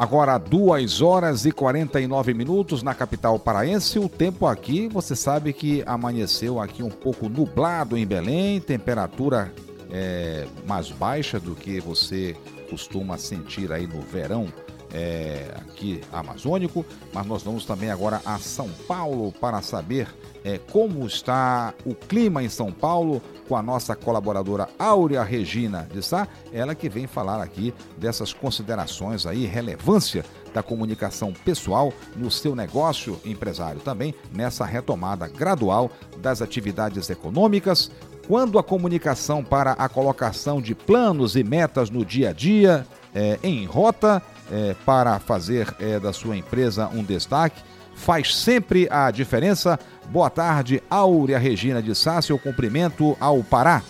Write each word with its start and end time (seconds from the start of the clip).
Agora, 0.00 0.38
2 0.38 1.02
horas 1.02 1.44
e 1.44 1.52
49 1.52 2.32
minutos 2.32 2.82
na 2.82 2.94
capital 2.94 3.38
paraense. 3.38 3.98
O 3.98 4.08
tempo 4.08 4.46
aqui, 4.46 4.88
você 4.88 5.14
sabe 5.14 5.52
que 5.52 5.82
amanheceu 5.84 6.58
aqui 6.58 6.82
um 6.82 6.88
pouco 6.88 7.28
nublado 7.28 7.98
em 7.98 8.06
Belém, 8.06 8.62
temperatura 8.62 9.52
é, 9.90 10.46
mais 10.66 10.90
baixa 10.90 11.38
do 11.38 11.54
que 11.54 11.80
você 11.80 12.34
costuma 12.70 13.18
sentir 13.18 13.70
aí 13.72 13.86
no 13.86 14.00
verão 14.00 14.50
é, 14.92 15.54
aqui 15.56 16.00
amazônico, 16.12 16.84
mas 17.12 17.26
nós 17.26 17.42
vamos 17.42 17.64
também 17.64 17.90
agora 17.90 18.20
a 18.24 18.38
São 18.38 18.68
Paulo 18.88 19.32
para 19.32 19.62
saber 19.62 20.08
é, 20.44 20.58
como 20.58 21.06
está 21.06 21.74
o 21.84 21.94
clima 21.94 22.42
em 22.42 22.48
São 22.48 22.72
Paulo 22.72 23.22
com 23.48 23.56
a 23.56 23.62
nossa 23.62 23.94
colaboradora 23.96 24.68
Áurea 24.78 25.22
Regina 25.22 25.88
de 25.92 26.02
Sá, 26.02 26.26
ela 26.52 26.74
que 26.74 26.88
vem 26.88 27.06
falar 27.06 27.42
aqui 27.42 27.74
dessas 27.98 28.32
considerações 28.32 29.26
aí, 29.26 29.44
relevância 29.44 30.24
da 30.54 30.62
comunicação 30.62 31.32
pessoal 31.32 31.92
no 32.16 32.30
seu 32.30 32.54
negócio 32.54 33.18
empresário. 33.24 33.80
Também 33.80 34.14
nessa 34.32 34.64
retomada 34.64 35.28
gradual 35.28 35.90
das 36.18 36.40
atividades 36.40 37.10
econômicas, 37.10 37.90
quando 38.26 38.58
a 38.58 38.62
comunicação 38.62 39.42
para 39.42 39.72
a 39.72 39.88
colocação 39.88 40.60
de 40.60 40.74
planos 40.74 41.34
e 41.34 41.42
metas 41.42 41.90
no 41.90 42.04
dia 42.04 42.30
a 42.30 42.32
dia 42.32 42.86
é, 43.14 43.38
em 43.42 43.64
rota 43.64 44.22
é, 44.50 44.74
para 44.84 45.18
fazer 45.18 45.74
é, 45.78 45.98
da 45.98 46.12
sua 46.12 46.36
empresa 46.36 46.88
um 46.88 47.02
destaque 47.02 47.62
faz 47.94 48.34
sempre 48.34 48.88
a 48.90 49.10
diferença. 49.10 49.78
Boa 50.08 50.30
tarde, 50.30 50.82
Áurea 50.88 51.38
Regina 51.38 51.82
de 51.82 51.94
Sá, 51.94 52.20
seu 52.22 52.38
cumprimento 52.38 53.16
ao 53.20 53.44
Pará. 53.44 53.82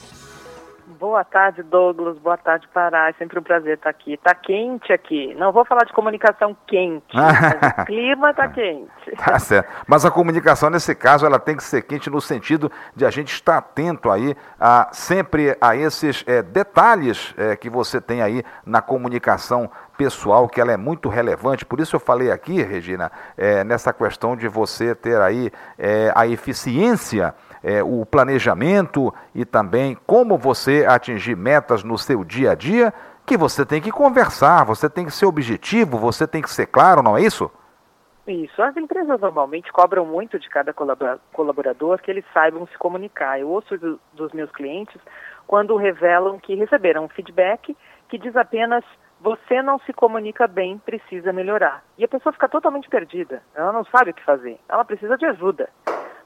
Boa 1.00 1.24
tarde, 1.24 1.62
Douglas. 1.62 2.18
Boa 2.18 2.36
tarde, 2.36 2.68
Pará. 2.74 3.09
É 3.09 3.14
sempre 3.14 3.38
um 3.38 3.42
prazer 3.42 3.78
estar 3.78 3.88
aqui. 3.88 4.12
Está 4.12 4.34
quente 4.34 4.92
aqui. 4.92 5.34
Não 5.34 5.50
vou 5.50 5.64
falar 5.64 5.84
de 5.86 5.95
comunicação 5.95 6.54
quente, 6.66 7.06
mas 7.16 7.80
o 7.80 7.87
clima 7.87 8.30
está 8.30 8.46
quente. 8.46 8.90
Tá 9.16 9.38
certo. 9.38 9.70
Mas 9.87 10.04
a 10.04 10.10
comunicação, 10.10 10.68
nesse 10.68 10.95
caso, 10.95 11.24
ela 11.24 11.38
tem 11.38 11.57
que 11.57 11.65
ser 11.65 11.82
quente 11.82 12.10
no 12.10 12.20
sentido 12.20 12.70
de 12.95 13.07
a 13.07 13.10
gente 13.10 13.32
estar 13.32 13.57
atento 13.57 14.10
aí 14.10 14.37
a, 14.59 14.88
sempre 14.92 15.57
a 15.60 15.74
esses 15.74 16.23
é, 16.26 16.42
detalhes 16.42 17.35
é, 17.37 17.57
que 17.57 17.70
você 17.70 18.01
tem 18.01 18.20
aí 18.20 18.42
na 18.64 18.82
comunicação 18.82 19.70
pessoal, 19.96 20.48
que 20.48 20.60
ela 20.60 20.73
é 20.73 20.76
muito 20.76 21.09
relevante. 21.09 21.64
Por 21.64 21.80
isso 21.80 21.96
eu 21.96 22.01
falei 22.01 22.30
aqui, 22.30 22.62
Regina, 22.62 23.10
é, 23.37 23.64
nessa 23.64 23.92
questão 23.92 24.37
de 24.37 24.48
você 24.48 24.95
ter 24.95 25.20
aí 25.20 25.51
a 26.14 26.26
eficiência 26.26 27.35
é, 27.63 27.83
o 27.83 28.05
planejamento 28.07 29.13
e 29.35 29.45
também 29.45 29.97
como 30.07 30.39
você 30.39 30.85
atingir 30.87 31.37
metas 31.37 31.85
no 31.85 31.99
seu 31.99 32.25
dia 32.25 32.53
a 32.53 32.55
dia, 32.55 32.93
que 33.27 33.37
você 33.37 33.65
tem 33.65 33.80
que 33.80 33.93
conversar, 33.93 34.65
você 34.65 34.89
tem 34.89 35.05
que 35.05 35.13
ser 35.13 35.27
objetivo, 35.27 35.99
você 35.99 36.27
tem 36.27 36.43
que 36.43 36.51
ser 36.51 36.66
claro, 36.66 37.03
não 37.03 37.16
é 37.16 37.23
isso? 37.23 37.51
Isso. 38.27 38.63
As 38.63 38.77
empresas 38.77 39.21
normalmente 39.21 39.73
cobram 39.73 40.05
muito 40.05 40.38
de 40.38 40.49
cada 40.49 40.73
colaborador 41.33 42.01
que 42.01 42.11
eles 42.11 42.25
saibam 42.33 42.66
se 42.66 42.79
comunicar. 42.79 43.41
Eu 43.41 43.49
ouço 43.49 43.77
do, 43.77 44.01
dos 44.13 44.33
meus 44.33 44.51
clientes 44.53 45.01
quando 45.47 45.77
revelam 45.77 46.38
que 46.38 46.55
receberam 46.55 47.05
um 47.05 47.09
feedback 47.09 47.77
que 48.09 48.19
diz 48.19 48.37
apenas 48.37 48.85
você 49.21 49.61
não 49.63 49.79
se 49.81 49.93
comunica 49.93 50.47
bem, 50.47 50.79
precisa 50.79 51.33
melhorar. 51.33 51.85
E 51.99 52.05
a 52.05 52.09
pessoa 52.09 52.33
fica 52.33 52.49
totalmente 52.49 52.88
perdida. 52.88 53.43
Ela 53.55 53.73
não 53.73 53.85
sabe 53.85 54.11
o 54.11 54.15
que 54.15 54.25
fazer. 54.25 54.59
Ela 54.69 54.85
precisa 54.85 55.16
de 55.16 55.27
ajuda 55.27 55.69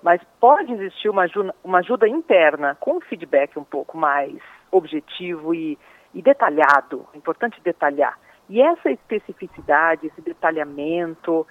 mas 0.04 0.20
pode 0.38 0.70
existir 0.70 1.08
uma 1.08 1.22
ajuda, 1.22 1.54
uma 1.64 1.78
ajuda 1.78 2.06
interna 2.06 2.76
com 2.78 3.00
feedback 3.00 3.58
um 3.58 3.64
pouco 3.64 3.96
mais 3.96 4.36
objetivo 4.70 5.54
e, 5.54 5.78
e 6.12 6.20
detalhado. 6.20 7.08
É 7.14 7.16
importante 7.16 7.58
detalhar. 7.64 8.18
E 8.50 8.60
essa 8.60 8.90
especificidade, 8.90 10.06
esse 10.06 10.20
detalhamento, 10.20 11.46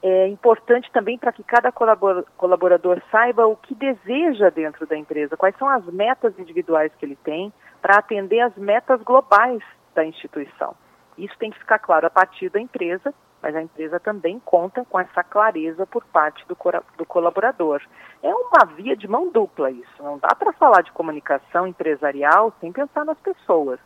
é 0.00 0.28
importante 0.28 0.88
também 0.92 1.18
para 1.18 1.32
que 1.32 1.42
cada 1.42 1.72
colaborador 1.72 3.02
saiba 3.10 3.48
o 3.48 3.56
que 3.56 3.74
deseja 3.74 4.50
dentro 4.50 4.86
da 4.86 4.96
empresa, 4.96 5.36
quais 5.36 5.56
são 5.56 5.68
as 5.68 5.84
metas 5.86 6.38
individuais 6.38 6.92
que 6.94 7.04
ele 7.04 7.16
tem 7.16 7.52
para 7.82 7.98
atender 7.98 8.38
as 8.38 8.54
metas 8.54 9.02
globais 9.02 9.64
da 9.96 10.04
instituição. 10.04 10.76
Isso 11.18 11.36
tem 11.40 11.50
que 11.50 11.58
ficar 11.58 11.80
claro 11.80 12.06
a 12.06 12.10
partir 12.10 12.50
da 12.50 12.60
empresa 12.60 13.12
mas 13.42 13.56
a 13.56 13.62
empresa 13.62 13.98
também 13.98 14.38
conta 14.44 14.84
com 14.84 15.00
essa 15.00 15.24
clareza 15.24 15.86
por 15.86 16.04
parte 16.04 16.46
do, 16.46 16.56
do 16.96 17.06
colaborador. 17.06 17.82
É 18.22 18.34
uma 18.34 18.66
via 18.76 18.96
de 18.96 19.08
mão 19.08 19.30
dupla 19.30 19.70
isso. 19.70 20.02
Não 20.02 20.18
dá 20.18 20.34
para 20.34 20.52
falar 20.52 20.82
de 20.82 20.92
comunicação 20.92 21.66
empresarial 21.66 22.52
sem 22.60 22.70
pensar 22.70 23.04
nas 23.04 23.18
pessoas. 23.20 23.80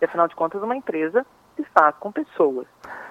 E, 0.00 0.04
afinal 0.04 0.28
de 0.28 0.36
contas, 0.36 0.62
uma 0.62 0.76
empresa 0.76 1.26
se 1.56 1.64
faz 1.64 1.96
com 1.96 2.12
pessoas. 2.12 2.66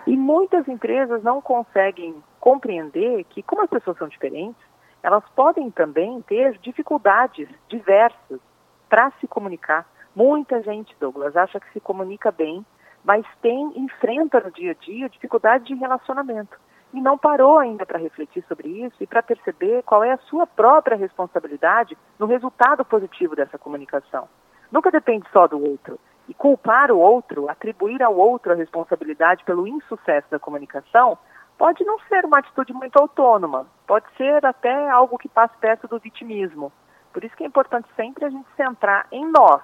E 0.08 0.16
muitas 0.16 0.68
empresas 0.68 1.22
não 1.24 1.42
conseguem 1.42 2.24
compreender 2.40 3.24
que, 3.26 3.44
como 3.44 3.62
as 3.62 3.70
pessoas 3.70 3.98
são 3.98 4.08
diferentes, 4.08 4.62
elas 5.04 5.24
podem 5.36 5.70
também 5.72 6.22
ter 6.22 6.58
dificuldades 6.60 7.50
diversas 7.68 8.40
para 8.90 9.12
se 9.20 9.28
comunicar. 9.28 9.86
Muita 10.16 10.62
gente, 10.62 10.96
Douglas, 11.00 11.36
acha 11.36 11.60
que 11.60 11.72
se 11.72 11.80
comunica 11.80 12.32
bem 12.32 12.66
mas 13.04 13.26
tem 13.42 13.72
enfrenta 13.76 14.40
no 14.40 14.52
dia 14.52 14.72
a 14.72 14.76
dia 14.76 15.10
dificuldade 15.10 15.66
de 15.66 15.76
relacionamento 15.76 16.58
e 16.94 17.02
não 17.02 17.18
parou 17.18 17.58
ainda 17.58 17.86
para 17.86 18.00
refletir 18.00 18.44
sobre 18.48 18.68
isso 18.68 18.96
e 19.02 19.08
para 19.08 19.24
perceber 19.24 19.84
qual 19.84 20.04
é 20.04 20.12
a 20.12 20.18
sua 20.18 20.46
própria 20.46 20.98
responsabilidade 20.98 21.98
no 22.20 22.26
resultado 22.26 22.84
positivo 22.84 23.36
dessa 23.36 23.58
comunicação. 23.58 24.28
Nunca 24.72 24.92
depende 24.92 25.26
só 25.32 25.48
do 25.48 25.62
outro. 25.62 26.00
E 26.28 26.34
culpar 26.34 26.92
o 26.92 27.00
outro, 27.00 27.50
atribuir 27.50 28.02
ao 28.04 28.16
outro 28.16 28.52
a 28.52 28.56
responsabilidade 28.56 29.44
pelo 29.44 29.68
insucesso 29.68 30.30
da 30.30 30.40
comunicação, 30.40 31.18
pode 31.58 31.84
não 31.84 32.00
ser 32.08 32.26
uma 32.26 32.40
atitude 32.40 32.74
muito 32.74 32.98
autônoma, 32.98 33.68
pode 33.86 34.06
ser 34.16 34.46
até 34.46 34.90
algo 34.90 35.18
que 35.18 35.28
passa 35.28 35.54
perto 35.60 35.88
do 35.88 36.00
vitimismo. 36.00 36.72
Por 37.12 37.24
isso 37.24 37.36
que 37.36 37.44
é 37.44 37.48
importante 37.48 37.88
sempre 37.96 38.26
a 38.26 38.30
gente 38.30 38.48
centrar 38.56 39.08
em 39.12 39.30
nós, 39.30 39.62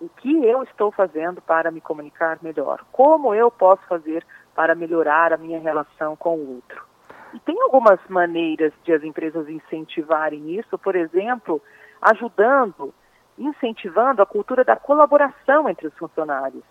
o 0.00 0.08
que 0.08 0.44
eu 0.44 0.62
estou 0.62 0.92
fazendo 0.92 1.40
para 1.40 1.70
me 1.70 1.80
comunicar 1.80 2.38
melhor? 2.42 2.84
Como 2.92 3.34
eu 3.34 3.50
posso 3.50 3.82
fazer 3.88 4.24
para 4.54 4.74
melhorar 4.74 5.32
a 5.32 5.36
minha 5.36 5.60
relação 5.60 6.14
com 6.16 6.36
o 6.36 6.54
outro? 6.56 6.84
E 7.34 7.40
tem 7.40 7.60
algumas 7.60 7.98
maneiras 8.08 8.72
de 8.84 8.92
as 8.92 9.02
empresas 9.02 9.48
incentivarem 9.48 10.58
isso, 10.58 10.78
por 10.78 10.96
exemplo, 10.96 11.60
ajudando, 12.00 12.94
incentivando 13.36 14.22
a 14.22 14.26
cultura 14.26 14.64
da 14.64 14.76
colaboração 14.76 15.68
entre 15.68 15.88
os 15.88 15.94
funcionários. 15.98 16.62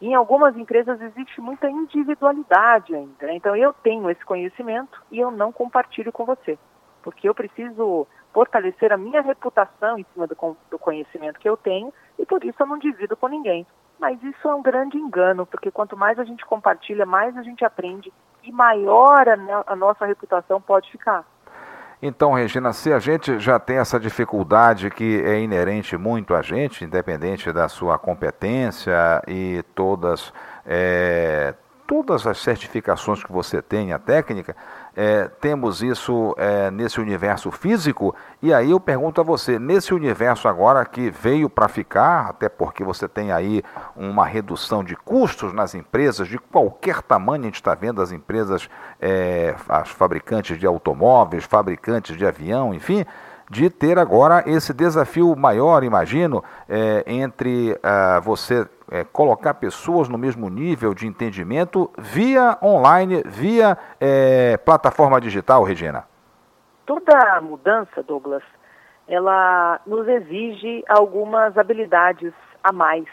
Em 0.00 0.14
algumas 0.14 0.56
empresas 0.56 1.00
existe 1.00 1.40
muita 1.40 1.68
individualidade 1.68 2.94
ainda. 2.94 3.26
Né? 3.26 3.34
Então 3.34 3.56
eu 3.56 3.72
tenho 3.72 4.08
esse 4.10 4.24
conhecimento 4.24 5.02
e 5.10 5.18
eu 5.18 5.30
não 5.30 5.52
compartilho 5.52 6.12
com 6.12 6.24
você, 6.24 6.58
porque 7.02 7.28
eu 7.28 7.34
preciso 7.34 8.06
fortalecer 8.32 8.92
a 8.92 8.98
minha 8.98 9.22
reputação 9.22 9.98
em 9.98 10.06
cima 10.12 10.26
do, 10.26 10.36
do 10.70 10.78
conhecimento 10.78 11.40
que 11.40 11.48
eu 11.48 11.56
tenho 11.56 11.92
e 12.18 12.26
por 12.26 12.44
isso 12.44 12.56
eu 12.60 12.66
não 12.66 12.78
divido 12.78 13.16
com 13.16 13.28
ninguém. 13.28 13.66
Mas 13.98 14.22
isso 14.22 14.46
é 14.48 14.54
um 14.54 14.62
grande 14.62 14.98
engano, 14.98 15.46
porque 15.46 15.70
quanto 15.70 15.96
mais 15.96 16.18
a 16.18 16.24
gente 16.24 16.44
compartilha, 16.44 17.06
mais 17.06 17.36
a 17.36 17.42
gente 17.42 17.64
aprende 17.64 18.12
e 18.42 18.52
maior 18.52 19.28
a, 19.28 19.36
a 19.66 19.76
nossa 19.76 20.04
reputação 20.04 20.60
pode 20.60 20.90
ficar. 20.90 21.24
Então, 22.00 22.34
Regina, 22.34 22.72
se 22.74 22.92
a 22.92 22.98
gente 22.98 23.38
já 23.38 23.58
tem 23.58 23.78
essa 23.78 23.98
dificuldade 23.98 24.90
que 24.90 25.22
é 25.22 25.40
inerente 25.40 25.96
muito 25.96 26.34
a 26.34 26.42
gente, 26.42 26.84
independente 26.84 27.50
da 27.52 27.68
sua 27.68 27.98
competência 27.98 29.22
e 29.26 29.62
todas, 29.74 30.32
é, 30.66 31.54
todas 31.86 32.26
as 32.26 32.38
certificações 32.38 33.22
que 33.22 33.32
você 33.32 33.62
tem, 33.62 33.92
a 33.92 33.98
técnica, 33.98 34.56
é, 34.94 35.28
temos 35.40 35.82
isso 35.82 36.34
é, 36.36 36.70
nesse 36.70 37.00
universo 37.00 37.50
físico, 37.50 38.14
e 38.42 38.52
aí 38.52 38.70
eu 38.70 38.80
pergunto 38.80 39.20
a 39.20 39.24
você, 39.24 39.58
nesse 39.58 39.94
universo 39.94 40.48
agora 40.48 40.84
que 40.84 41.10
veio 41.10 41.48
para 41.48 41.68
ficar, 41.68 42.28
até 42.30 42.48
porque 42.48 42.82
você 42.82 43.06
tem 43.06 43.30
aí 43.30 43.62
uma 43.94 44.26
redução 44.26 44.82
de 44.82 44.96
custos 44.96 45.52
nas 45.52 45.74
empresas, 45.74 46.26
de 46.26 46.38
qualquer 46.38 47.02
tamanho, 47.02 47.42
a 47.42 47.46
gente 47.46 47.56
está 47.56 47.74
vendo 47.74 48.02
as 48.02 48.10
empresas, 48.10 48.68
é, 49.00 49.54
as 49.68 49.88
fabricantes 49.90 50.58
de 50.58 50.66
automóveis, 50.66 51.44
fabricantes 51.44 52.16
de 52.16 52.26
avião, 52.26 52.74
enfim, 52.74 53.04
de 53.50 53.70
ter 53.70 53.98
agora 53.98 54.42
esse 54.46 54.72
desafio 54.74 55.34
maior, 55.36 55.84
imagino, 55.84 56.42
é, 56.68 57.04
entre 57.06 57.72
uh, 57.72 58.20
você 58.20 58.66
é, 58.90 59.04
colocar 59.04 59.54
pessoas 59.54 60.08
no 60.08 60.18
mesmo 60.18 60.48
nível 60.48 60.94
de 60.94 61.06
entendimento 61.06 61.90
via 61.98 62.58
online, 62.62 63.22
via 63.24 63.76
é, 64.00 64.56
plataforma 64.58 65.20
digital, 65.20 65.62
Regina? 65.62 66.04
Toda 66.84 67.40
mudança, 67.40 68.02
Douglas, 68.02 68.42
ela 69.08 69.80
nos 69.86 70.06
exige 70.06 70.84
algumas 70.88 71.56
habilidades 71.56 72.32
a 72.62 72.72
mais. 72.72 73.06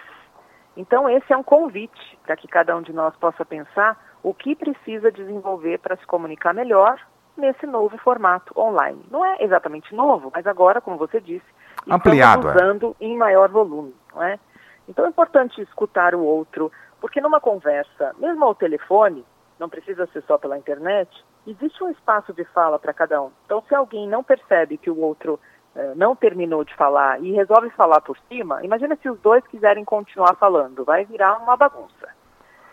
Então, 0.75 1.07
esse 1.07 1.31
é 1.31 1.37
um 1.37 1.43
convite 1.43 2.19
para 2.23 2.35
que 2.35 2.47
cada 2.47 2.75
um 2.75 2.81
de 2.81 2.91
nós 2.91 3.15
possa 3.15 3.45
pensar 3.45 3.97
o 4.23 4.33
que 4.33 4.55
precisa 4.55 5.11
desenvolver 5.11 5.79
para 5.79 5.95
se 5.97 6.05
comunicar 6.05 6.53
melhor 6.53 6.99
nesse 7.37 7.65
novo 7.65 7.97
formato 7.97 8.53
online. 8.59 9.01
Não 9.09 9.25
é 9.25 9.37
exatamente 9.39 9.93
novo, 9.93 10.31
mas 10.33 10.45
agora, 10.45 10.81
como 10.81 10.97
você 10.97 11.19
disse, 11.19 11.45
Ampliado, 11.89 12.47
estamos 12.47 12.61
é. 12.61 12.65
usando 12.65 12.95
é. 12.99 13.05
em 13.05 13.17
maior 13.17 13.49
volume, 13.49 13.95
não 14.13 14.23
é? 14.23 14.39
Então 14.87 15.05
é 15.05 15.09
importante 15.09 15.61
escutar 15.61 16.13
o 16.13 16.21
outro, 16.23 16.71
porque 16.99 17.21
numa 17.21 17.39
conversa, 17.39 18.13
mesmo 18.17 18.43
ao 18.45 18.55
telefone, 18.55 19.25
não 19.59 19.69
precisa 19.69 20.05
ser 20.07 20.23
só 20.23 20.37
pela 20.37 20.57
internet, 20.57 21.09
existe 21.47 21.83
um 21.83 21.89
espaço 21.89 22.33
de 22.33 22.43
fala 22.45 22.79
para 22.79 22.93
cada 22.93 23.21
um. 23.21 23.31
Então, 23.45 23.63
se 23.67 23.75
alguém 23.75 24.07
não 24.07 24.23
percebe 24.23 24.77
que 24.77 24.89
o 24.89 24.99
outro 24.99 25.39
eh, 25.75 25.93
não 25.95 26.15
terminou 26.15 26.63
de 26.63 26.75
falar 26.75 27.21
e 27.21 27.31
resolve 27.31 27.69
falar 27.71 28.01
por 28.01 28.17
cima, 28.29 28.63
imagina 28.63 28.97
se 29.01 29.09
os 29.09 29.19
dois 29.19 29.45
quiserem 29.47 29.85
continuar 29.85 30.35
falando, 30.35 30.83
vai 30.83 31.05
virar 31.05 31.37
uma 31.37 31.55
bagunça. 31.55 32.09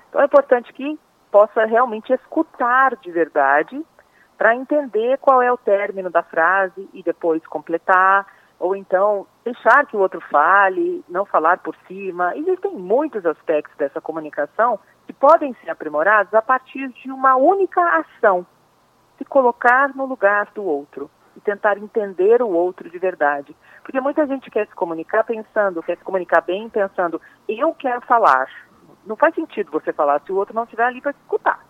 Então, 0.08 0.20
é 0.20 0.24
importante 0.24 0.72
que 0.72 0.98
possa 1.30 1.64
realmente 1.64 2.12
escutar 2.12 2.96
de 2.96 3.10
verdade 3.10 3.80
para 4.40 4.56
entender 4.56 5.18
qual 5.18 5.42
é 5.42 5.52
o 5.52 5.58
término 5.58 6.08
da 6.08 6.22
frase 6.22 6.88
e 6.94 7.02
depois 7.02 7.46
completar, 7.46 8.26
ou 8.58 8.74
então 8.74 9.26
deixar 9.44 9.84
que 9.84 9.94
o 9.94 10.00
outro 10.00 10.18
fale, 10.30 11.04
não 11.10 11.26
falar 11.26 11.58
por 11.58 11.76
cima. 11.86 12.34
Existem 12.34 12.74
muitos 12.74 13.26
aspectos 13.26 13.76
dessa 13.76 14.00
comunicação 14.00 14.80
que 15.06 15.12
podem 15.12 15.52
ser 15.56 15.68
aprimorados 15.68 16.32
a 16.32 16.40
partir 16.40 16.88
de 16.88 17.12
uma 17.12 17.36
única 17.36 17.82
ação, 17.98 18.46
se 19.18 19.26
colocar 19.26 19.94
no 19.94 20.06
lugar 20.06 20.48
do 20.54 20.64
outro 20.64 21.10
e 21.36 21.40
tentar 21.40 21.76
entender 21.76 22.40
o 22.40 22.48
outro 22.48 22.88
de 22.88 22.98
verdade. 22.98 23.54
Porque 23.82 24.00
muita 24.00 24.26
gente 24.26 24.50
quer 24.50 24.66
se 24.66 24.74
comunicar 24.74 25.22
pensando, 25.22 25.82
quer 25.82 25.98
se 25.98 26.04
comunicar 26.04 26.40
bem 26.40 26.66
pensando, 26.70 27.20
eu 27.46 27.74
quero 27.74 28.00
falar. 28.06 28.48
Não 29.04 29.16
faz 29.16 29.34
sentido 29.34 29.70
você 29.70 29.92
falar 29.92 30.22
se 30.22 30.32
o 30.32 30.36
outro 30.36 30.54
não 30.54 30.64
estiver 30.64 30.84
ali 30.84 31.02
para 31.02 31.10
escutar. 31.10 31.60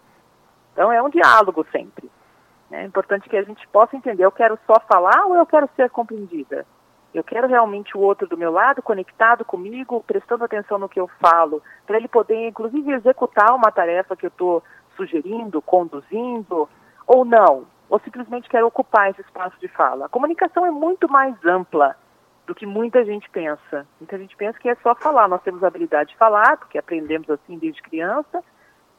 Então 0.73 0.93
é 0.93 1.03
um 1.03 1.11
diálogo 1.11 1.67
sempre. 1.73 2.09
É 2.71 2.85
importante 2.85 3.29
que 3.29 3.37
a 3.37 3.43
gente 3.43 3.67
possa 3.69 3.97
entender, 3.97 4.25
eu 4.25 4.31
quero 4.31 4.59
só 4.67 4.81
falar 4.89 5.27
ou 5.27 5.35
eu 5.35 5.45
quero 5.45 5.69
ser 5.77 5.91
compreendida? 5.91 6.65
Eu 7.13 7.25
quero 7.25 7.49
realmente 7.49 7.97
o 7.97 8.01
outro 8.01 8.29
do 8.29 8.37
meu 8.37 8.53
lado, 8.53 8.83
conectado 8.83 9.45
comigo, 9.45 10.05
prestando 10.07 10.45
atenção 10.45 10.79
no 10.79 10.89
que 10.89 11.01
eu 11.01 11.09
falo, 11.21 11.61
para 11.85 11.97
ele 11.97 12.07
poder, 12.07 12.49
inclusive, 12.49 12.93
executar 12.93 13.53
uma 13.53 13.73
tarefa 13.73 14.15
que 14.15 14.27
eu 14.27 14.29
estou 14.29 14.63
sugerindo, 14.97 15.61
conduzindo, 15.61 16.69
ou 17.05 17.25
não, 17.25 17.67
ou 17.89 17.99
simplesmente 17.99 18.49
quero 18.49 18.69
ocupar 18.69 19.11
esse 19.11 19.21
espaço 19.23 19.59
de 19.59 19.67
fala. 19.67 20.07
A 20.07 20.09
comunicação 20.09 20.65
é 20.65 20.71
muito 20.71 21.11
mais 21.11 21.35
ampla 21.45 21.97
do 22.47 22.55
que 22.55 22.65
muita 22.65 23.05
gente 23.05 23.29
pensa. 23.31 23.87
Muita 24.01 24.17
gente 24.17 24.37
pensa 24.37 24.59
que 24.59 24.69
é 24.69 24.77
só 24.77 24.95
falar. 24.95 25.29
Nós 25.29 25.43
temos 25.43 25.65
a 25.65 25.67
habilidade 25.67 26.11
de 26.11 26.17
falar, 26.17 26.57
porque 26.57 26.79
aprendemos 26.79 27.29
assim 27.29 27.59
desde 27.59 27.83
criança, 27.83 28.45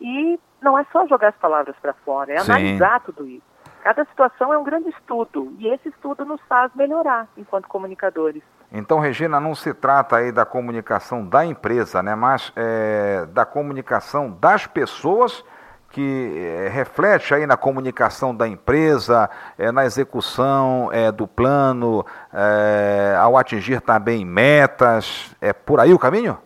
e 0.02 0.38
não 0.62 0.78
é 0.78 0.86
só 0.92 1.08
jogar 1.08 1.30
as 1.30 1.38
palavras 1.38 1.76
para 1.82 1.94
fora, 1.94 2.34
é 2.34 2.40
Sim. 2.40 2.52
analisar 2.52 3.00
tudo 3.02 3.28
isso. 3.28 3.51
Cada 3.84 4.06
situação 4.06 4.54
é 4.54 4.58
um 4.58 4.64
grande 4.64 4.90
estudo 4.90 5.54
e 5.58 5.68
esse 5.68 5.90
estudo 5.90 6.24
nos 6.24 6.40
faz 6.48 6.72
melhorar 6.76 7.28
enquanto 7.36 7.68
comunicadores. 7.68 8.44
Então, 8.72 9.00
Regina, 9.00 9.40
não 9.40 9.56
se 9.56 9.74
trata 9.74 10.18
aí 10.18 10.32
da 10.32 10.46
comunicação 10.46 11.26
da 11.26 11.46
empresa, 11.46 12.02
né, 12.02 12.16
mas 12.16 12.54
é, 12.56 13.26
da 13.34 13.44
comunicação 13.44 14.32
das 14.32 14.66
pessoas 14.66 15.44
que 15.90 16.38
é, 16.38 16.70
reflete 16.70 17.34
aí 17.34 17.46
na 17.46 17.58
comunicação 17.58 18.34
da 18.34 18.48
empresa, 18.48 19.30
é, 19.58 19.72
na 19.72 19.86
execução 19.86 20.90
é, 20.94 21.12
do 21.12 21.28
plano, 21.28 22.06
é, 22.34 23.16
ao 23.20 23.36
atingir 23.36 23.82
também 23.82 24.24
metas. 24.24 25.36
É 25.42 25.52
por 25.52 25.80
aí 25.80 25.94
o 25.94 26.00
caminho? 26.00 26.38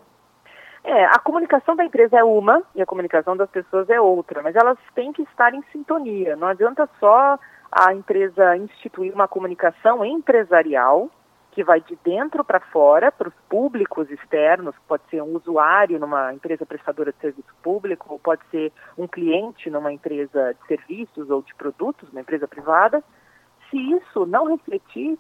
É, 0.88 1.04
a 1.06 1.18
comunicação 1.18 1.76
da 1.76 1.84
empresa 1.84 2.20
é 2.20 2.24
uma 2.24 2.62
e 2.76 2.82
a 2.82 2.86
comunicação 2.86 3.36
das 3.36 3.50
pessoas 3.50 3.90
é 3.90 4.00
outra, 4.00 4.44
mas 4.44 4.56
elas 4.56 4.78
têm 4.94 5.12
que 5.12 5.24
estar 5.24 5.52
em 5.52 5.64
sintonia. 5.72 6.36
Não 6.36 6.48
adianta 6.48 6.88
só 7.00 7.40
a 7.72 7.92
empresa 7.92 8.56
instituir 8.56 9.12
uma 9.12 9.28
comunicação 9.28 10.06
empresarial 10.06 11.10
que 11.54 11.64
vai 11.64 11.82
de 11.82 11.98
dentro 12.04 12.44
para 12.44 12.60
fora, 12.60 13.12
para 13.12 13.30
os 13.30 13.34
públicos 13.50 14.12
externos, 14.12 14.76
pode 14.88 15.02
ser 15.10 15.24
um 15.24 15.36
usuário 15.36 15.98
numa 15.98 16.32
empresa 16.32 16.68
prestadora 16.68 17.12
de 17.12 17.18
serviço 17.18 17.56
público, 17.64 18.06
ou 18.12 18.20
pode 18.20 18.46
ser 18.52 18.72
um 18.96 19.08
cliente 19.08 19.72
numa 19.72 19.92
empresa 19.92 20.54
de 20.54 20.68
serviços 20.68 21.32
ou 21.32 21.42
de 21.42 21.56
produtos, 21.56 22.10
uma 22.12 22.22
empresa 22.22 22.48
privada, 22.48 23.04
se 23.72 23.78
isso 23.78 24.28
não 24.28 24.50
refletir 24.50 25.18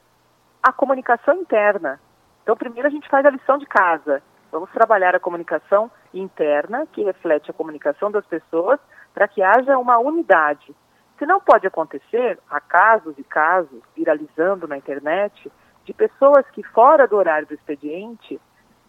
a 0.62 0.71
comunicação 0.71 1.35
interna. 1.35 2.00
Então, 2.44 2.56
primeiro 2.56 2.88
a 2.88 2.91
gente 2.91 3.09
faz 3.09 3.25
a 3.25 3.31
lição 3.31 3.57
de 3.57 3.65
casa. 3.65 4.21
Vamos 4.56 4.72
trabalhar 4.72 5.13
a 5.13 5.19
comunicação 5.19 5.92
interna, 6.13 6.88
que 6.94 7.04
reflete 7.04 7.52
a 7.52 7.54
comunicação 7.54 8.10
das 8.10 8.25
pessoas, 8.25 8.80
para 9.13 9.28
que 9.28 9.44
haja 9.44 9.78
uma 9.78 9.98
unidade. 10.00 10.74
Se 11.19 11.25
não 11.25 11.42
pode 11.42 11.68
acontecer, 11.68 12.40
há 12.50 12.62
casos 12.62 13.16
e 13.18 13.24
casos 13.25 13.84
viralizando 13.94 14.66
na 14.66 14.78
internet, 14.78 15.52
de 15.84 15.94
pessoas 15.94 16.50
que 16.52 16.63
fora 16.63 17.06
do 17.06 17.18
horário 17.18 17.46
do 17.46 17.54
expediente 17.54 18.40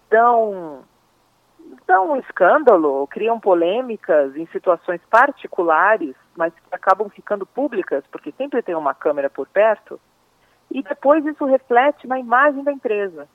dão, 0.09 0.85
dão 1.85 2.13
um 2.13 2.17
escândalo, 2.21 3.05
criam 3.09 3.41
polêmicas 3.41 4.37
em 4.37 4.47
situações 4.53 5.01
particulares, 5.11 6.15
mas 6.37 6.55
que 6.55 6.61
acabam 6.71 7.09
ficando 7.09 7.45
públicas, 7.45 8.05
porque 8.13 8.31
sempre 8.39 8.63
tem 8.63 8.77
uma 8.77 8.95
câmera 8.95 9.29
por 9.29 9.49
perto, 9.49 9.99
e 10.71 10.81
depois 10.81 11.27
isso 11.27 11.45
reflete 11.45 12.07
na 12.07 12.21
imagem 12.21 12.63
da 12.63 12.71
empresa. 12.71 13.27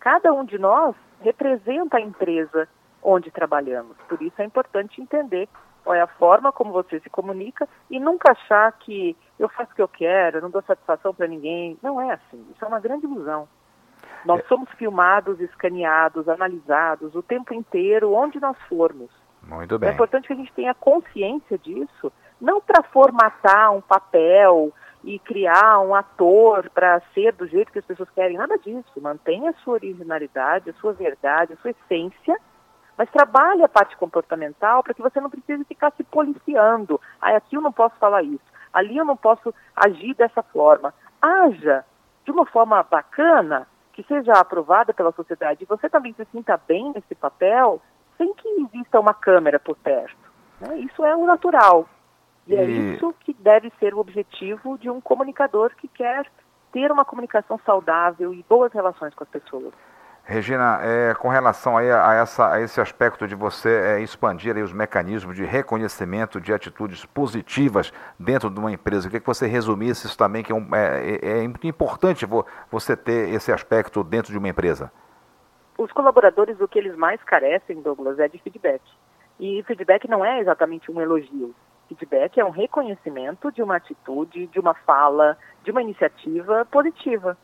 Cada 0.00 0.32
um 0.32 0.44
de 0.44 0.58
nós 0.58 0.96
representa 1.20 1.98
a 1.98 2.00
empresa 2.00 2.66
onde 3.02 3.30
trabalhamos, 3.30 3.96
por 4.08 4.20
isso 4.20 4.40
é 4.40 4.44
importante 4.44 5.00
entender 5.00 5.48
qual 5.84 5.94
é 5.94 6.00
a 6.00 6.06
forma 6.06 6.52
como 6.52 6.72
você 6.72 7.00
se 7.00 7.08
comunica 7.08 7.68
e 7.90 7.98
nunca 7.98 8.32
achar 8.32 8.70
que 8.72 9.16
eu 9.38 9.48
faço 9.48 9.72
o 9.72 9.74
que 9.74 9.82
eu 9.82 9.88
quero, 9.88 10.40
não 10.40 10.50
dou 10.50 10.62
satisfação 10.62 11.14
para 11.14 11.26
ninguém. 11.26 11.78
Não 11.82 12.00
é 12.00 12.12
assim. 12.12 12.46
Isso 12.54 12.64
é 12.64 12.68
uma 12.68 12.80
grande 12.80 13.06
ilusão. 13.06 13.48
Nós 14.24 14.40
é. 14.40 14.44
somos 14.44 14.68
filmados, 14.72 15.40
escaneados, 15.40 16.28
analisados 16.28 17.14
o 17.14 17.22
tempo 17.22 17.54
inteiro, 17.54 18.12
onde 18.12 18.38
nós 18.38 18.56
formos. 18.68 19.10
Muito 19.42 19.78
bem. 19.78 19.88
É 19.88 19.92
importante 19.92 20.26
que 20.26 20.32
a 20.34 20.36
gente 20.36 20.52
tenha 20.52 20.74
consciência 20.74 21.56
disso, 21.56 22.12
não 22.40 22.60
para 22.60 22.82
formatar 22.82 23.72
um 23.72 23.80
papel 23.80 24.72
e 25.02 25.18
criar 25.18 25.80
um 25.80 25.94
ator 25.94 26.68
para 26.70 27.00
ser 27.14 27.32
do 27.32 27.46
jeito 27.46 27.72
que 27.72 27.78
as 27.78 27.84
pessoas 27.84 28.10
querem, 28.10 28.36
nada 28.36 28.58
disso. 28.58 29.00
Mantenha 29.00 29.50
a 29.50 29.54
sua 29.64 29.74
originalidade, 29.74 30.70
a 30.70 30.74
sua 30.74 30.92
verdade, 30.92 31.54
a 31.54 31.56
sua 31.56 31.70
essência 31.70 32.36
mas 33.00 33.10
trabalhe 33.12 33.64
a 33.64 33.68
parte 33.68 33.96
comportamental 33.96 34.82
para 34.82 34.92
que 34.92 35.00
você 35.00 35.18
não 35.22 35.30
precise 35.30 35.64
ficar 35.64 35.90
se 35.96 36.04
policiando. 36.04 37.00
Ah, 37.18 37.34
aqui 37.34 37.56
eu 37.56 37.62
não 37.62 37.72
posso 37.72 37.96
falar 37.96 38.22
isso, 38.22 38.44
ali 38.74 38.98
eu 38.98 39.06
não 39.06 39.16
posso 39.16 39.54
agir 39.74 40.12
dessa 40.12 40.42
forma. 40.42 40.92
Haja 41.22 41.82
de 42.26 42.30
uma 42.30 42.44
forma 42.44 42.82
bacana, 42.82 43.66
que 43.94 44.02
seja 44.02 44.34
aprovada 44.34 44.92
pela 44.92 45.12
sociedade, 45.12 45.62
e 45.62 45.66
você 45.66 45.88
também 45.88 46.12
se 46.12 46.26
sinta 46.26 46.60
bem 46.68 46.92
nesse 46.94 47.14
papel, 47.14 47.80
sem 48.18 48.34
que 48.34 48.46
exista 48.60 49.00
uma 49.00 49.14
câmera 49.14 49.58
por 49.58 49.76
perto. 49.76 50.30
Né? 50.60 50.80
Isso 50.80 51.02
é 51.02 51.16
o 51.16 51.24
natural. 51.24 51.88
E, 52.46 52.54
é 52.54 52.64
isso 52.64 53.14
que 53.20 53.32
deve 53.34 53.72
ser 53.78 53.94
o 53.94 53.98
objetivo 53.98 54.78
de 54.78 54.90
um 54.90 55.00
comunicador 55.00 55.70
que 55.76 55.88
quer 55.88 56.26
ter 56.72 56.90
uma 56.90 57.04
comunicação 57.04 57.58
saudável 57.64 58.32
e 58.32 58.44
boas 58.48 58.72
relações 58.72 59.14
com 59.14 59.24
as 59.24 59.30
pessoas. 59.30 59.72
Regina, 60.24 60.78
é, 60.82 61.14
com 61.14 61.28
relação 61.28 61.76
aí 61.76 61.90
a, 61.90 62.14
essa, 62.14 62.52
a 62.52 62.60
esse 62.60 62.80
aspecto 62.80 63.26
de 63.26 63.34
você 63.34 63.68
é, 63.68 64.00
expandir 64.00 64.56
os 64.58 64.72
mecanismos 64.72 65.34
de 65.34 65.44
reconhecimento 65.44 66.40
de 66.40 66.52
atitudes 66.52 67.04
positivas 67.04 67.92
dentro 68.18 68.48
de 68.48 68.60
uma 68.60 68.70
empresa, 68.70 69.06
eu 69.06 69.10
queria 69.10 69.20
que 69.20 69.26
você 69.26 69.46
resumisse 69.46 70.06
isso 70.06 70.16
também, 70.16 70.44
que 70.44 70.52
é, 70.52 70.54
um, 70.54 70.72
é, 70.72 71.18
é, 71.20 71.42
é 71.42 71.48
muito 71.48 71.66
importante 71.66 72.26
você 72.70 72.96
ter 72.96 73.30
esse 73.30 73.50
aspecto 73.50 74.04
dentro 74.04 74.30
de 74.30 74.38
uma 74.38 74.48
empresa. 74.48 74.92
Os 75.76 75.90
colaboradores, 75.90 76.60
o 76.60 76.68
que 76.68 76.78
eles 76.78 76.94
mais 76.94 77.20
carecem, 77.24 77.80
Douglas, 77.80 78.18
é 78.20 78.28
de 78.28 78.38
feedback. 78.38 78.82
E 79.40 79.64
feedback 79.64 80.06
não 80.06 80.24
é 80.24 80.38
exatamente 80.38 80.92
um 80.92 81.00
elogio. 81.00 81.54
Feedback 81.90 82.38
é 82.38 82.44
um 82.44 82.50
reconhecimento 82.50 83.50
de 83.50 83.62
uma 83.62 83.76
atitude, 83.76 84.46
de 84.46 84.60
uma 84.60 84.74
fala, 84.74 85.36
de 85.64 85.72
uma 85.72 85.82
iniciativa 85.82 86.64
positiva. 86.70 87.36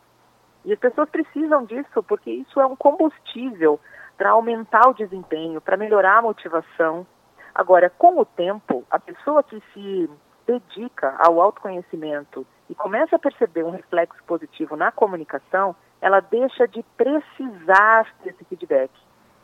E 0.65 0.73
as 0.73 0.79
pessoas 0.79 1.09
precisam 1.11 1.65
disso 1.65 2.01
porque 2.05 2.31
isso 2.31 2.61
é 2.61 2.67
um 2.67 2.77
combustível 2.77 3.81
para 4.17 4.31
aumentar 4.31 4.89
o 4.89 4.95
desempenho, 4.95 5.61
para 5.61 5.77
melhorar 5.77 6.19
a 6.19 6.23
motivação. 6.23 7.05
Agora, 7.53 7.91
com 7.91 8.21
o 8.21 8.25
tempo, 8.25 8.85
a 8.89 9.01
pessoa 9.01 9.43
que 9.43 9.61
se 9.75 10.09
dedica 10.47 11.17
ao 11.19 11.41
autoconhecimento 11.41 12.47
e 12.71 12.75
começa 12.75 13.17
a 13.17 13.19
perceber 13.19 13.65
um 13.65 13.71
reflexo 13.71 14.23
positivo 14.25 14.77
na 14.77 14.93
comunicação, 14.93 15.75
ela 16.01 16.21
deixa 16.21 16.69
de 16.69 16.85
precisar 16.97 18.15
desse 18.23 18.45
feedback, 18.45 18.93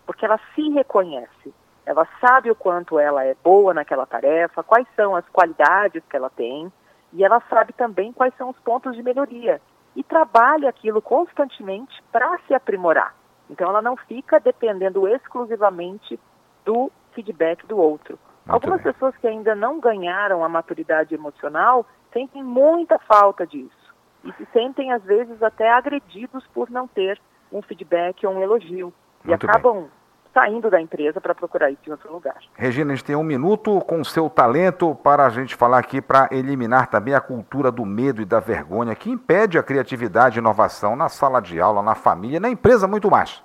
porque 0.06 0.24
ela 0.24 0.38
se 0.54 0.68
reconhece. 0.70 1.52
Ela 1.84 2.06
sabe 2.20 2.50
o 2.50 2.54
quanto 2.54 2.98
ela 2.98 3.24
é 3.24 3.34
boa 3.42 3.74
naquela 3.74 4.06
tarefa, 4.06 4.62
quais 4.62 4.86
são 4.94 5.16
as 5.16 5.28
qualidades 5.28 6.02
que 6.08 6.16
ela 6.16 6.30
tem, 6.30 6.72
e 7.12 7.24
ela 7.24 7.42
sabe 7.50 7.72
também 7.72 8.12
quais 8.12 8.34
são 8.36 8.50
os 8.50 8.58
pontos 8.60 8.94
de 8.96 9.02
melhoria 9.02 9.60
e 9.94 10.02
trabalha 10.02 10.68
aquilo 10.68 11.02
constantemente 11.02 12.02
para 12.10 12.38
se 12.46 12.54
aprimorar. 12.54 13.14
Então 13.50 13.68
ela 13.68 13.82
não 13.82 13.96
fica 13.96 14.40
dependendo 14.40 15.06
exclusivamente 15.06 16.18
do 16.64 16.90
feedback 17.12 17.66
do 17.66 17.76
outro. 17.76 18.18
Muito 18.46 18.52
Algumas 18.54 18.82
bem. 18.82 18.92
pessoas 18.92 19.16
que 19.16 19.26
ainda 19.26 19.54
não 19.54 19.78
ganharam 19.78 20.42
a 20.42 20.48
maturidade 20.48 21.14
emocional 21.14 21.86
sentem 22.12 22.42
muita 22.42 22.98
falta 22.98 23.46
disso 23.46 23.94
e 24.24 24.32
se 24.32 24.46
sentem 24.52 24.92
às 24.92 25.02
vezes 25.02 25.42
até 25.42 25.70
agredidos 25.70 26.46
por 26.48 26.70
não 26.70 26.86
ter 26.86 27.20
um 27.52 27.60
feedback 27.60 28.26
ou 28.26 28.32
um 28.32 28.42
elogio 28.42 28.92
Muito 29.24 29.30
e 29.30 29.34
acabam 29.34 29.88
saindo 30.32 30.70
da 30.70 30.80
empresa 30.80 31.20
para 31.20 31.34
procurar 31.34 31.70
isso 31.70 31.82
em 31.86 31.92
outro 31.92 32.12
lugar. 32.12 32.36
Regina, 32.54 32.92
a 32.92 32.96
gente 32.96 33.04
tem 33.04 33.16
um 33.16 33.22
minuto 33.22 33.80
com 33.82 34.00
o 34.00 34.04
seu 34.04 34.30
talento 34.30 34.94
para 35.02 35.26
a 35.26 35.28
gente 35.28 35.54
falar 35.54 35.78
aqui 35.78 36.00
para 36.00 36.28
eliminar 36.30 36.88
também 36.88 37.14
a 37.14 37.20
cultura 37.20 37.70
do 37.70 37.84
medo 37.84 38.22
e 38.22 38.24
da 38.24 38.40
vergonha 38.40 38.94
que 38.94 39.10
impede 39.10 39.58
a 39.58 39.62
criatividade 39.62 40.38
e 40.38 40.40
inovação 40.40 40.96
na 40.96 41.08
sala 41.08 41.40
de 41.40 41.60
aula, 41.60 41.82
na 41.82 41.94
família, 41.94 42.40
na 42.40 42.48
empresa, 42.48 42.88
muito 42.88 43.10
mais. 43.10 43.42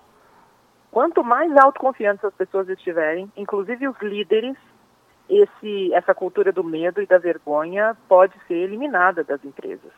Quanto 0.90 1.24
mais 1.24 1.56
autoconfiantes 1.58 2.24
as 2.24 2.34
pessoas 2.34 2.70
estiverem, 2.70 3.32
inclusive 3.36 3.88
os 3.88 3.98
líderes, 4.02 4.56
esse, 5.30 5.94
essa 5.94 6.16
cultura 6.16 6.52
do 6.52 6.64
medo 6.64 7.02
e 7.02 7.06
da 7.06 7.18
vergonha 7.18 7.96
pode 8.08 8.34
ser 8.48 8.56
eliminada 8.56 9.24
das 9.24 9.44
empresas. 9.44 9.92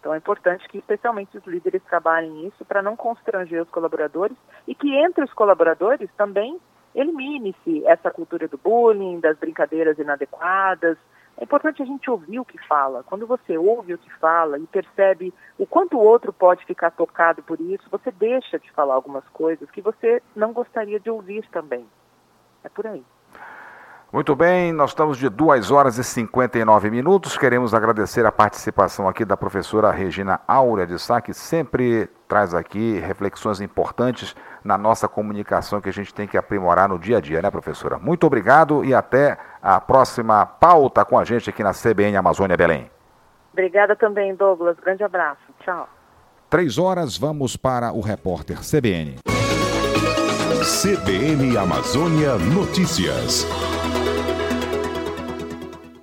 Então 0.00 0.14
é 0.14 0.16
importante 0.16 0.66
que 0.68 0.78
especialmente 0.78 1.36
os 1.36 1.46
líderes 1.46 1.82
trabalhem 1.84 2.46
isso 2.46 2.64
para 2.64 2.82
não 2.82 2.96
constranger 2.96 3.62
os 3.62 3.68
colaboradores 3.68 4.36
e 4.66 4.74
que 4.74 4.94
entre 4.96 5.22
os 5.22 5.32
colaboradores 5.34 6.10
também 6.16 6.58
elimine-se 6.94 7.86
essa 7.86 8.10
cultura 8.10 8.48
do 8.48 8.58
bullying, 8.58 9.20
das 9.20 9.38
brincadeiras 9.38 9.98
inadequadas. 9.98 10.96
É 11.36 11.44
importante 11.44 11.82
a 11.82 11.86
gente 11.86 12.10
ouvir 12.10 12.40
o 12.40 12.44
que 12.44 12.58
fala. 12.66 13.02
Quando 13.04 13.26
você 13.26 13.56
ouve 13.56 13.94
o 13.94 13.98
que 13.98 14.12
fala 14.14 14.58
e 14.58 14.66
percebe 14.66 15.32
o 15.58 15.66
quanto 15.66 15.96
o 15.96 16.02
outro 16.02 16.32
pode 16.32 16.64
ficar 16.64 16.90
tocado 16.90 17.42
por 17.42 17.60
isso, 17.60 17.88
você 17.90 18.10
deixa 18.10 18.58
de 18.58 18.70
falar 18.72 18.94
algumas 18.94 19.26
coisas 19.28 19.70
que 19.70 19.82
você 19.82 20.22
não 20.34 20.52
gostaria 20.52 20.98
de 20.98 21.10
ouvir 21.10 21.46
também. 21.50 21.86
É 22.64 22.68
por 22.68 22.86
aí. 22.86 23.04
Muito 24.12 24.34
bem, 24.34 24.72
nós 24.72 24.90
estamos 24.90 25.16
de 25.18 25.28
2 25.28 25.70
horas 25.70 25.96
e 25.96 26.02
59 26.02 26.90
minutos. 26.90 27.38
Queremos 27.38 27.72
agradecer 27.72 28.26
a 28.26 28.32
participação 28.32 29.08
aqui 29.08 29.24
da 29.24 29.36
professora 29.36 29.92
Regina 29.92 30.40
Áurea 30.48 30.84
de 30.84 30.98
Sá, 30.98 31.20
que 31.20 31.32
sempre 31.32 32.08
traz 32.26 32.52
aqui 32.52 32.98
reflexões 32.98 33.60
importantes 33.60 34.34
na 34.64 34.76
nossa 34.76 35.06
comunicação 35.06 35.80
que 35.80 35.88
a 35.88 35.92
gente 35.92 36.12
tem 36.12 36.26
que 36.26 36.36
aprimorar 36.36 36.88
no 36.88 36.98
dia 36.98 37.18
a 37.18 37.20
dia, 37.20 37.40
né, 37.40 37.48
professora? 37.52 37.98
Muito 37.98 38.26
obrigado 38.26 38.84
e 38.84 38.92
até 38.92 39.38
a 39.62 39.80
próxima 39.80 40.44
pauta 40.44 41.04
com 41.04 41.16
a 41.16 41.24
gente 41.24 41.48
aqui 41.48 41.62
na 41.62 41.70
CBN 41.72 42.16
Amazônia 42.16 42.56
Belém. 42.56 42.90
Obrigada 43.52 43.94
também, 43.94 44.34
Douglas. 44.34 44.76
Grande 44.80 45.04
abraço. 45.04 45.40
Tchau. 45.60 45.88
Três 46.48 46.78
horas, 46.78 47.16
vamos 47.16 47.56
para 47.56 47.92
o 47.92 48.00
repórter 48.00 48.58
CBN. 48.58 49.18
CBN 50.64 51.56
Amazônia 51.56 52.34
Notícias. 52.34 53.46